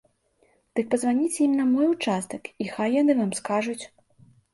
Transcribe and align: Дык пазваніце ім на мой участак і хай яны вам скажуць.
Дык 0.77 0.85
пазваніце 0.93 1.37
ім 1.47 1.53
на 1.59 1.65
мой 1.73 1.87
участак 1.95 2.49
і 2.65 2.71
хай 2.73 2.97
яны 3.01 3.13
вам 3.21 3.31
скажуць. 3.41 3.79